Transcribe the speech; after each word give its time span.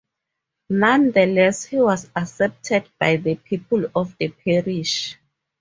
Nonetheless 0.71 1.65
he 1.65 1.79
was 1.79 2.09
accepted 2.15 2.89
by 2.99 3.17
the 3.17 3.35
people 3.35 3.85
of 3.95 4.17
the 4.17 4.29
parish. 4.29 5.15